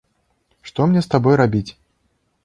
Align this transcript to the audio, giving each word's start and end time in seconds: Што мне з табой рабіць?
Што 0.69 0.87
мне 0.93 1.03
з 1.07 1.11
табой 1.15 1.35
рабіць? 1.41 1.71